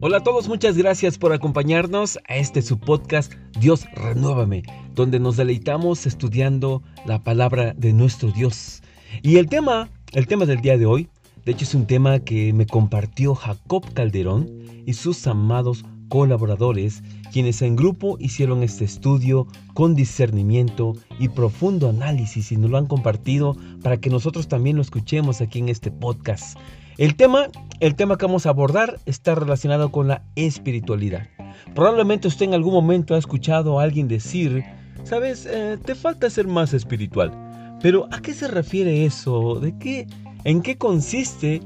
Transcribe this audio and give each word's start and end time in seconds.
Hola 0.00 0.18
a 0.18 0.22
todos, 0.22 0.48
muchas 0.48 0.76
gracias 0.78 1.18
por 1.18 1.32
acompañarnos 1.32 2.18
a 2.28 2.36
este 2.36 2.62
su 2.62 2.78
podcast 2.78 3.32
Dios 3.60 3.84
Renuévame, 3.94 4.62
donde 4.94 5.18
nos 5.20 5.36
deleitamos 5.36 6.06
estudiando 6.06 6.82
la 7.04 7.22
palabra 7.24 7.74
de 7.76 7.92
nuestro 7.92 8.30
Dios. 8.30 8.82
Y 9.22 9.36
el 9.36 9.48
tema, 9.48 9.90
el 10.12 10.26
tema 10.26 10.46
del 10.46 10.60
día 10.60 10.78
de 10.78 10.86
hoy, 10.86 11.08
de 11.44 11.52
hecho 11.52 11.64
es 11.64 11.74
un 11.74 11.86
tema 11.86 12.20
que 12.20 12.52
me 12.52 12.66
compartió 12.66 13.34
Jacob 13.34 13.92
Calderón 13.92 14.48
y 14.86 14.94
sus 14.94 15.26
amados 15.26 15.84
colaboradores, 16.08 17.02
quienes 17.32 17.62
en 17.62 17.76
grupo 17.76 18.16
hicieron 18.18 18.62
este 18.62 18.84
estudio 18.84 19.46
con 19.74 19.94
discernimiento 19.94 20.94
y 21.18 21.28
profundo 21.28 21.88
análisis 21.88 22.52
y 22.52 22.56
nos 22.56 22.70
lo 22.70 22.78
han 22.78 22.86
compartido 22.86 23.56
para 23.82 23.98
que 23.98 24.10
nosotros 24.10 24.48
también 24.48 24.76
lo 24.76 24.82
escuchemos 24.82 25.40
aquí 25.40 25.58
en 25.58 25.68
este 25.68 25.90
podcast. 25.90 26.58
El 26.96 27.14
tema, 27.14 27.48
el 27.80 27.94
tema 27.94 28.16
que 28.16 28.26
vamos 28.26 28.46
a 28.46 28.50
abordar 28.50 28.98
está 29.06 29.34
relacionado 29.34 29.92
con 29.92 30.08
la 30.08 30.22
espiritualidad. 30.34 31.28
Probablemente 31.74 32.26
usted 32.26 32.46
en 32.46 32.54
algún 32.54 32.74
momento 32.74 33.14
ha 33.14 33.18
escuchado 33.18 33.78
a 33.78 33.84
alguien 33.84 34.08
decir, 34.08 34.64
sabes, 35.04 35.46
eh, 35.46 35.78
te 35.84 35.94
falta 35.94 36.28
ser 36.28 36.48
más 36.48 36.74
espiritual. 36.74 37.32
Pero 37.80 38.08
¿a 38.10 38.20
qué 38.20 38.34
se 38.34 38.48
refiere 38.48 39.04
eso? 39.04 39.60
¿De 39.60 39.78
qué? 39.78 40.06
¿En 40.44 40.62
qué 40.62 40.76
consiste 40.76 41.60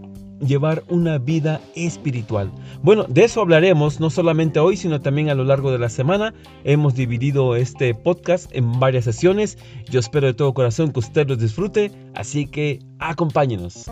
llevar 0.46 0.82
una 0.88 1.18
vida 1.18 1.60
espiritual. 1.74 2.50
Bueno, 2.82 3.04
de 3.08 3.24
eso 3.24 3.40
hablaremos 3.40 4.00
no 4.00 4.10
solamente 4.10 4.60
hoy, 4.60 4.76
sino 4.76 5.00
también 5.00 5.30
a 5.30 5.34
lo 5.34 5.44
largo 5.44 5.72
de 5.72 5.78
la 5.78 5.88
semana. 5.88 6.34
Hemos 6.64 6.94
dividido 6.94 7.56
este 7.56 7.94
podcast 7.94 8.50
en 8.54 8.78
varias 8.78 9.04
sesiones. 9.04 9.58
Yo 9.90 10.00
espero 10.00 10.26
de 10.26 10.34
todo 10.34 10.54
corazón 10.54 10.92
que 10.92 11.00
usted 11.00 11.28
los 11.28 11.38
disfrute, 11.38 11.90
así 12.14 12.46
que 12.46 12.80
acompáñenos. 12.98 13.90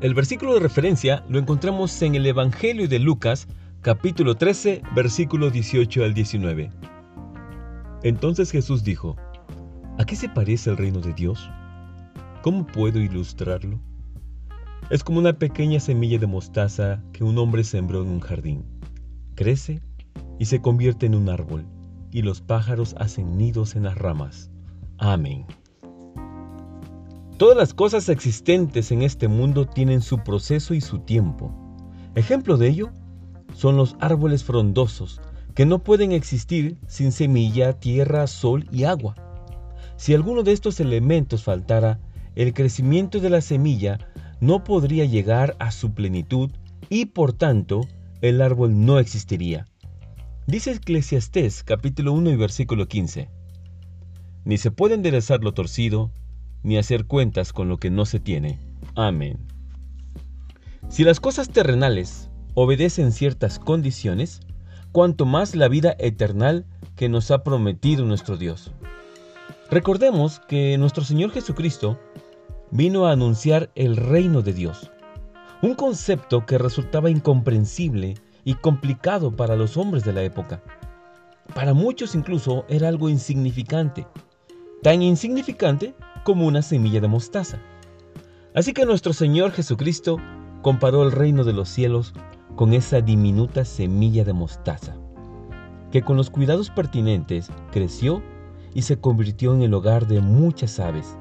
El 0.00 0.14
versículo 0.14 0.54
de 0.54 0.60
referencia 0.60 1.24
lo 1.28 1.38
encontramos 1.38 2.00
en 2.02 2.14
el 2.14 2.26
Evangelio 2.26 2.86
de 2.86 2.98
Lucas, 2.98 3.48
capítulo 3.80 4.36
13, 4.36 4.82
versículo 4.94 5.50
18 5.50 6.04
al 6.04 6.14
19. 6.14 6.70
Entonces 8.02 8.50
Jesús 8.50 8.84
dijo, 8.84 9.16
¿A 9.98 10.04
qué 10.04 10.14
se 10.14 10.28
parece 10.28 10.70
el 10.70 10.76
reino 10.76 11.00
de 11.00 11.14
Dios? 11.14 11.50
¿Cómo 12.42 12.66
puedo 12.66 13.00
ilustrarlo? 13.00 13.80
Es 14.90 15.02
como 15.02 15.18
una 15.18 15.38
pequeña 15.38 15.80
semilla 15.80 16.18
de 16.18 16.26
mostaza 16.26 17.02
que 17.12 17.24
un 17.24 17.38
hombre 17.38 17.64
sembró 17.64 18.02
en 18.02 18.08
un 18.08 18.20
jardín. 18.20 18.64
Crece 19.34 19.80
y 20.38 20.44
se 20.44 20.60
convierte 20.60 21.06
en 21.06 21.14
un 21.14 21.28
árbol, 21.28 21.64
y 22.10 22.22
los 22.22 22.42
pájaros 22.42 22.94
hacen 22.98 23.38
nidos 23.38 23.74
en 23.74 23.84
las 23.84 23.96
ramas. 23.96 24.50
Amén. 24.98 25.46
Todas 27.38 27.56
las 27.56 27.74
cosas 27.74 28.08
existentes 28.08 28.92
en 28.92 29.02
este 29.02 29.28
mundo 29.28 29.66
tienen 29.66 30.02
su 30.02 30.18
proceso 30.18 30.74
y 30.74 30.80
su 30.80 31.00
tiempo. 31.00 31.52
Ejemplo 32.14 32.56
de 32.58 32.68
ello 32.68 32.90
son 33.54 33.76
los 33.76 33.96
árboles 34.00 34.44
frondosos 34.44 35.20
que 35.56 35.64
no 35.64 35.82
pueden 35.82 36.12
existir 36.12 36.76
sin 36.86 37.12
semilla, 37.12 37.72
tierra, 37.72 38.26
sol 38.26 38.68
y 38.70 38.84
agua. 38.84 39.14
Si 39.96 40.12
alguno 40.12 40.42
de 40.42 40.52
estos 40.52 40.78
elementos 40.80 41.42
faltara, 41.42 41.98
el 42.34 42.52
crecimiento 42.52 43.20
de 43.20 43.30
la 43.30 43.40
semilla 43.40 43.98
no 44.38 44.64
podría 44.64 45.06
llegar 45.06 45.56
a 45.58 45.70
su 45.70 45.94
plenitud 45.94 46.50
y 46.90 47.06
por 47.06 47.32
tanto 47.32 47.80
el 48.20 48.42
árbol 48.42 48.84
no 48.84 48.98
existiría. 48.98 49.66
Dice 50.46 50.72
Eclesiastés 50.72 51.64
capítulo 51.64 52.12
1 52.12 52.30
y 52.30 52.36
versículo 52.36 52.86
15. 52.86 53.30
Ni 54.44 54.58
se 54.58 54.70
puede 54.70 54.94
enderezar 54.94 55.42
lo 55.42 55.54
torcido, 55.54 56.12
ni 56.62 56.76
hacer 56.76 57.06
cuentas 57.06 57.54
con 57.54 57.70
lo 57.70 57.78
que 57.78 57.88
no 57.88 58.04
se 58.04 58.20
tiene. 58.20 58.60
Amén. 58.94 59.38
Si 60.90 61.02
las 61.02 61.18
cosas 61.18 61.48
terrenales 61.48 62.28
obedecen 62.52 63.10
ciertas 63.10 63.58
condiciones, 63.58 64.42
cuanto 64.96 65.26
más 65.26 65.54
la 65.54 65.68
vida 65.68 65.94
eterna 65.98 66.64
que 66.96 67.10
nos 67.10 67.30
ha 67.30 67.44
prometido 67.44 68.06
nuestro 68.06 68.38
Dios. 68.38 68.72
Recordemos 69.70 70.40
que 70.48 70.78
nuestro 70.78 71.04
Señor 71.04 71.32
Jesucristo 71.32 71.98
vino 72.70 73.06
a 73.06 73.12
anunciar 73.12 73.70
el 73.74 73.98
reino 73.98 74.40
de 74.40 74.54
Dios, 74.54 74.90
un 75.60 75.74
concepto 75.74 76.46
que 76.46 76.56
resultaba 76.56 77.10
incomprensible 77.10 78.14
y 78.42 78.54
complicado 78.54 79.36
para 79.36 79.54
los 79.54 79.76
hombres 79.76 80.02
de 80.02 80.14
la 80.14 80.22
época. 80.22 80.62
Para 81.54 81.74
muchos 81.74 82.14
incluso 82.14 82.64
era 82.66 82.88
algo 82.88 83.10
insignificante, 83.10 84.06
tan 84.82 85.02
insignificante 85.02 85.94
como 86.24 86.46
una 86.46 86.62
semilla 86.62 87.02
de 87.02 87.08
mostaza. 87.08 87.58
Así 88.54 88.72
que 88.72 88.86
nuestro 88.86 89.12
Señor 89.12 89.52
Jesucristo 89.52 90.16
comparó 90.62 91.02
el 91.02 91.12
reino 91.12 91.44
de 91.44 91.52
los 91.52 91.68
cielos 91.68 92.14
con 92.56 92.72
esa 92.72 93.02
diminuta 93.02 93.64
semilla 93.64 94.24
de 94.24 94.32
mostaza, 94.32 94.96
que 95.92 96.02
con 96.02 96.16
los 96.16 96.30
cuidados 96.30 96.70
pertinentes 96.70 97.50
creció 97.70 98.22
y 98.74 98.82
se 98.82 98.98
convirtió 98.98 99.54
en 99.54 99.62
el 99.62 99.74
hogar 99.74 100.06
de 100.06 100.20
muchas 100.20 100.80
aves. 100.80 101.16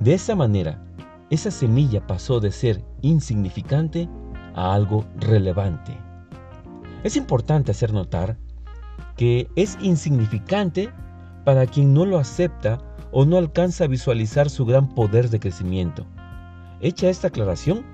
De 0.00 0.14
esa 0.14 0.34
manera, 0.34 0.82
esa 1.30 1.50
semilla 1.50 2.06
pasó 2.06 2.40
de 2.40 2.50
ser 2.50 2.84
insignificante 3.02 4.08
a 4.54 4.74
algo 4.74 5.04
relevante. 5.16 5.96
Es 7.04 7.16
importante 7.16 7.70
hacer 7.70 7.92
notar 7.92 8.36
que 9.16 9.48
es 9.56 9.78
insignificante 9.80 10.90
para 11.44 11.66
quien 11.66 11.92
no 11.92 12.06
lo 12.06 12.18
acepta 12.18 12.78
o 13.10 13.24
no 13.26 13.36
alcanza 13.36 13.84
a 13.84 13.88
visualizar 13.88 14.48
su 14.48 14.64
gran 14.64 14.88
poder 14.88 15.28
de 15.28 15.38
crecimiento. 15.38 16.06
Hecha 16.80 17.10
esta 17.10 17.28
aclaración, 17.28 17.84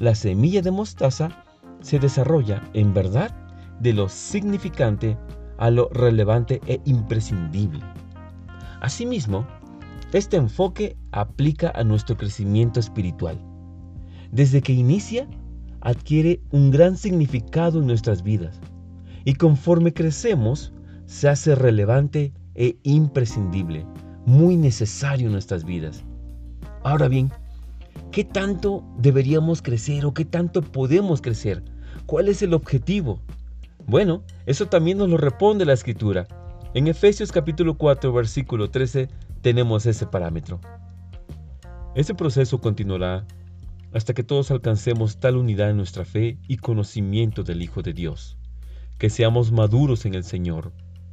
la 0.00 0.14
semilla 0.14 0.60
de 0.60 0.70
mostaza 0.70 1.45
se 1.86 2.00
desarrolla 2.00 2.68
en 2.74 2.92
verdad 2.92 3.30
de 3.78 3.92
lo 3.92 4.08
significante 4.08 5.16
a 5.56 5.70
lo 5.70 5.88
relevante 5.90 6.60
e 6.66 6.80
imprescindible. 6.84 7.80
Asimismo, 8.80 9.46
este 10.12 10.36
enfoque 10.36 10.96
aplica 11.12 11.70
a 11.76 11.84
nuestro 11.84 12.16
crecimiento 12.16 12.80
espiritual. 12.80 13.38
Desde 14.32 14.62
que 14.62 14.72
inicia, 14.72 15.28
adquiere 15.80 16.40
un 16.50 16.72
gran 16.72 16.96
significado 16.96 17.78
en 17.78 17.86
nuestras 17.86 18.24
vidas 18.24 18.60
y 19.24 19.34
conforme 19.34 19.92
crecemos, 19.92 20.72
se 21.04 21.28
hace 21.28 21.54
relevante 21.54 22.32
e 22.56 22.76
imprescindible, 22.82 23.86
muy 24.24 24.56
necesario 24.56 25.26
en 25.26 25.32
nuestras 25.34 25.64
vidas. 25.64 26.04
Ahora 26.82 27.06
bien, 27.06 27.30
¿qué 28.10 28.24
tanto 28.24 28.84
deberíamos 28.98 29.62
crecer 29.62 30.04
o 30.04 30.12
qué 30.12 30.24
tanto 30.24 30.62
podemos 30.62 31.20
crecer? 31.20 31.62
¿Cuál 32.04 32.28
es 32.28 32.42
el 32.42 32.54
objetivo? 32.54 33.20
Bueno, 33.86 34.22
eso 34.46 34.66
también 34.66 34.98
nos 34.98 35.08
lo 35.08 35.16
responde 35.16 35.64
la 35.64 35.72
escritura. 35.72 36.26
En 36.74 36.88
Efesios 36.88 37.32
capítulo 37.32 37.78
4, 37.78 38.12
versículo 38.12 38.70
13 38.70 39.08
tenemos 39.40 39.86
ese 39.86 40.06
parámetro. 40.06 40.60
Ese 41.94 42.14
proceso 42.14 42.60
continuará 42.60 43.24
hasta 43.94 44.12
que 44.12 44.22
todos 44.22 44.50
alcancemos 44.50 45.18
tal 45.18 45.36
unidad 45.36 45.70
en 45.70 45.78
nuestra 45.78 46.04
fe 46.04 46.38
y 46.46 46.58
conocimiento 46.58 47.42
del 47.42 47.62
Hijo 47.62 47.80
de 47.82 47.94
Dios, 47.94 48.36
que 48.98 49.08
seamos 49.08 49.52
maduros 49.52 50.04
en 50.04 50.14
el 50.14 50.24
Señor, 50.24 50.72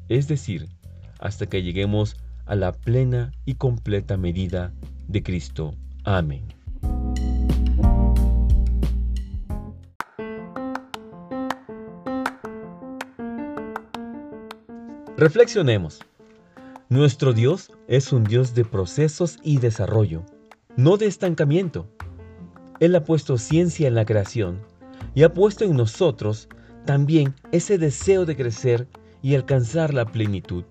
es 0.10 0.28
decir, 0.28 0.68
hasta 1.20 1.46
que 1.46 1.64
lleguemos 1.64 2.18
a 2.46 2.56
la 2.56 2.74
plena 2.74 3.32
y 3.46 3.56
completa 3.56 4.18
medida 4.18 4.74
de 5.08 5.24
Cristo. 5.24 5.76
Amén. 6.04 6.44
Reflexionemos. 15.18 16.00
Nuestro 16.90 17.34
Dios 17.34 17.72
es 17.88 18.12
un 18.12 18.24
Dios 18.24 18.56
de 18.56 18.66
procesos 18.66 19.38
y 19.44 19.60
desarrollo, 19.60 20.24
no 20.76 20.98
de 20.98 21.06
estancamiento. 21.06 21.88
Él 22.80 22.96
ha 22.96 23.04
puesto 23.04 23.38
ciencia 23.38 23.88
en 23.88 23.94
la 23.94 24.06
creación 24.06 24.62
y 25.14 25.22
ha 25.22 25.32
puesto 25.32 25.66
en 25.66 25.76
nosotros 25.78 26.50
también 26.86 27.36
ese 27.52 27.78
deseo 27.78 28.26
de 28.26 28.36
crecer 28.36 28.88
y 29.22 29.36
alcanzar 29.36 29.94
la 29.94 30.06
plenitud. 30.06 30.64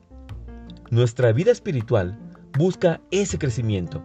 Nuestra 0.91 1.33
vida 1.33 1.53
espiritual 1.53 2.19
busca 2.59 3.01
ese 3.13 3.39
crecimiento 3.39 4.03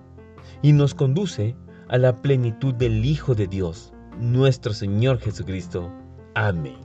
y 0.61 0.71
nos 0.71 0.93
conduce 0.93 1.55
a 1.89 1.97
la 1.97 2.21
plenitud 2.21 2.75
del 2.75 3.03
Hijo 3.05 3.33
de 3.33 3.47
Dios, 3.47 3.91
nuestro 4.19 4.71
Señor 4.73 5.19
Jesucristo. 5.19 5.91
Amén. 6.35 6.77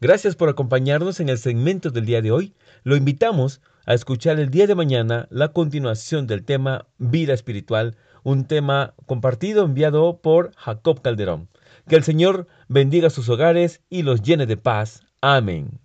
Gracias 0.00 0.36
por 0.36 0.48
acompañarnos 0.48 1.18
en 1.18 1.28
el 1.28 1.38
segmento 1.38 1.90
del 1.90 2.06
día 2.06 2.22
de 2.22 2.30
hoy. 2.30 2.54
Lo 2.84 2.94
invitamos 2.94 3.60
a 3.84 3.94
escuchar 3.94 4.38
el 4.38 4.48
día 4.48 4.68
de 4.68 4.76
mañana 4.76 5.26
la 5.28 5.48
continuación 5.48 6.28
del 6.28 6.44
tema 6.44 6.86
vida 6.98 7.34
espiritual, 7.34 7.96
un 8.22 8.44
tema 8.44 8.94
compartido 9.06 9.64
enviado 9.64 10.18
por 10.18 10.54
Jacob 10.54 11.02
Calderón. 11.02 11.48
Que 11.88 11.96
el 11.96 12.04
Señor 12.04 12.46
bendiga 12.68 13.10
sus 13.10 13.28
hogares 13.28 13.80
y 13.90 14.02
los 14.02 14.22
llene 14.22 14.46
de 14.46 14.56
paz. 14.56 15.02
Amén. 15.20 15.80